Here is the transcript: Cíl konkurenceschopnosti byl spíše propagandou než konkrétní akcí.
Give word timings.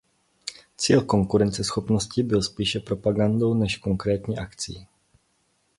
Cíl 0.77 1.01
konkurenceschopnosti 1.01 2.23
byl 2.23 2.41
spíše 2.41 2.79
propagandou 2.79 3.53
než 3.53 3.77
konkrétní 3.77 4.37
akcí. 4.37 4.87